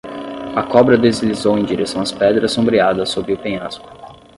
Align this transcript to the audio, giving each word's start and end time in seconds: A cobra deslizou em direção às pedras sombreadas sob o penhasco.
A 0.55 0.63
cobra 0.63 0.97
deslizou 0.97 1.59
em 1.59 1.63
direção 1.63 2.01
às 2.01 2.11
pedras 2.11 2.53
sombreadas 2.53 3.11
sob 3.11 3.31
o 3.31 3.37
penhasco. 3.37 3.87